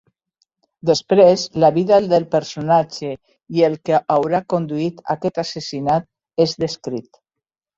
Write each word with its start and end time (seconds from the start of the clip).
Després, 0.89 1.43
la 1.63 1.69
vida 1.75 1.99
del 2.13 2.25
personatge 2.35 3.11
i 3.59 3.63
el 3.69 3.77
que 3.91 4.01
haurà 4.17 4.43
conduït 4.55 5.05
a 5.05 5.09
aquest 5.19 5.41
assassinat 5.45 6.11
és 6.49 6.61
descrit. 6.65 7.23